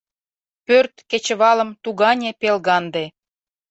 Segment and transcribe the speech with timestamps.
[0.65, 3.05] Пӧрт кечывалым тугане пелганде